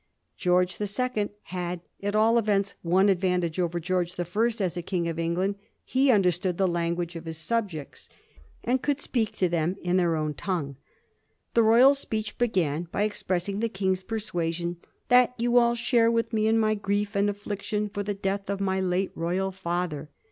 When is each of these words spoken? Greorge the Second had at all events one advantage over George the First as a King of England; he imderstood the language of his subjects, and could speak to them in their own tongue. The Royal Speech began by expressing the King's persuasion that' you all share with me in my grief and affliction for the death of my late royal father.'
Greorge 0.41 0.77
the 0.79 0.87
Second 0.87 1.29
had 1.43 1.79
at 2.01 2.15
all 2.15 2.39
events 2.39 2.73
one 2.81 3.07
advantage 3.07 3.59
over 3.59 3.79
George 3.79 4.15
the 4.15 4.25
First 4.25 4.59
as 4.59 4.75
a 4.75 4.81
King 4.81 5.07
of 5.07 5.19
England; 5.19 5.57
he 5.85 6.07
imderstood 6.07 6.57
the 6.57 6.67
language 6.67 7.15
of 7.15 7.25
his 7.25 7.37
subjects, 7.37 8.09
and 8.63 8.81
could 8.81 8.99
speak 8.99 9.31
to 9.33 9.47
them 9.47 9.77
in 9.79 9.97
their 9.97 10.15
own 10.15 10.33
tongue. 10.33 10.75
The 11.53 11.61
Royal 11.61 11.93
Speech 11.93 12.39
began 12.39 12.87
by 12.91 13.03
expressing 13.03 13.59
the 13.59 13.69
King's 13.69 14.01
persuasion 14.01 14.77
that' 15.09 15.35
you 15.39 15.59
all 15.59 15.75
share 15.75 16.09
with 16.09 16.33
me 16.33 16.47
in 16.47 16.57
my 16.57 16.73
grief 16.73 17.15
and 17.15 17.29
affliction 17.29 17.87
for 17.87 18.01
the 18.01 18.15
death 18.15 18.49
of 18.49 18.59
my 18.59 18.79
late 18.81 19.11
royal 19.13 19.51
father.' 19.51 20.09